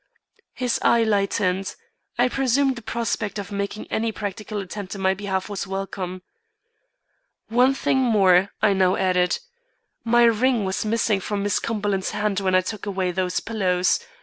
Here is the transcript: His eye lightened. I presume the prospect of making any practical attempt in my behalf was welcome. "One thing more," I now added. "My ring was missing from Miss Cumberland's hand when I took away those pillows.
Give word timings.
His 0.55 0.79
eye 0.81 1.03
lightened. 1.03 1.75
I 2.17 2.27
presume 2.27 2.73
the 2.73 2.81
prospect 2.81 3.37
of 3.37 3.51
making 3.51 3.85
any 3.91 4.11
practical 4.11 4.57
attempt 4.57 4.95
in 4.95 5.01
my 5.01 5.13
behalf 5.13 5.47
was 5.47 5.67
welcome. 5.67 6.23
"One 7.49 7.75
thing 7.75 7.99
more," 7.99 8.49
I 8.63 8.73
now 8.73 8.95
added. 8.95 9.37
"My 10.03 10.23
ring 10.23 10.65
was 10.65 10.83
missing 10.83 11.19
from 11.19 11.43
Miss 11.43 11.59
Cumberland's 11.59 12.09
hand 12.17 12.39
when 12.39 12.55
I 12.55 12.61
took 12.61 12.87
away 12.87 13.11
those 13.11 13.39
pillows. 13.41 13.99